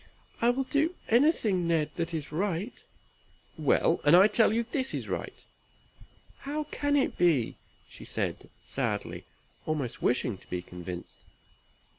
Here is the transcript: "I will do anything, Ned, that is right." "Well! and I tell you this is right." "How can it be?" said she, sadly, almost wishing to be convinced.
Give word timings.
"I 0.41 0.49
will 0.49 0.63
do 0.63 0.95
anything, 1.09 1.67
Ned, 1.67 1.91
that 1.95 2.11
is 2.11 2.31
right." 2.31 2.73
"Well! 3.55 4.01
and 4.03 4.15
I 4.15 4.25
tell 4.25 4.51
you 4.51 4.63
this 4.63 4.95
is 4.95 5.07
right." 5.07 5.43
"How 6.39 6.63
can 6.71 6.95
it 6.95 7.19
be?" 7.19 7.57
said 7.87 8.37
she, 8.39 8.49
sadly, 8.63 9.25
almost 9.67 10.01
wishing 10.01 10.39
to 10.39 10.49
be 10.49 10.63
convinced. 10.63 11.19